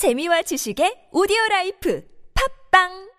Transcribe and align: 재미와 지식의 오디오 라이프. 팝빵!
재미와 0.00 0.40
지식의 0.40 1.12
오디오 1.12 1.36
라이프. 1.50 2.00
팝빵! 2.32 3.09